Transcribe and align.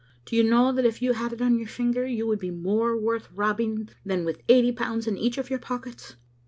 Do 0.25 0.35
you 0.35 0.43
know 0.43 0.71
that 0.71 0.83
if 0.83 1.03
you 1.03 1.13
had 1.13 1.31
it 1.31 1.43
on 1.43 1.59
your 1.59 1.67
finger 1.67 2.07
you 2.07 2.25
would 2.25 2.39
be 2.39 2.49
more 2.49 2.97
worth 2.97 3.29
robbing 3.31 3.87
than 4.03 4.25
with 4.25 4.41
eighty 4.49 4.71
pounds 4.71 5.05
in 5.05 5.15
each 5.15 5.37
of 5.37 5.51
your 5.51 5.59
pockets?" 5.59 6.15